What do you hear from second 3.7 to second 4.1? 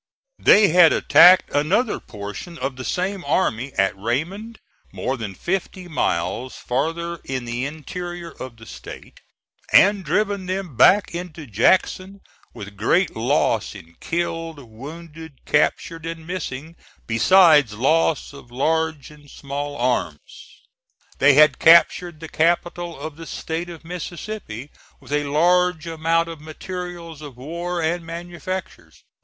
at